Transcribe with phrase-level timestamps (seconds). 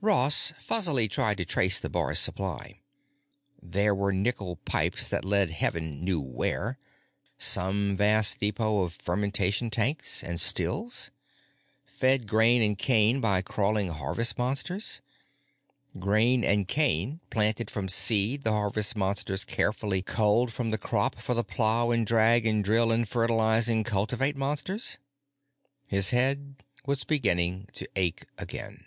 [0.00, 2.80] Ross fuzzily tried to trace the bar's supply.
[3.62, 6.78] There were nickel pipes that led Heaven knew where.
[7.36, 11.10] Some vast depot of fermentation tanks and stills?
[11.84, 15.02] Fed grain and cane by crawling harvest monsters?
[15.98, 21.34] Grain and cane planted from seed the harvest monsters carefully culled from the crop for
[21.34, 24.96] the plow and drag and drill and fertilize and cultivate monsters?
[25.86, 28.86] His head was beginning to ache again.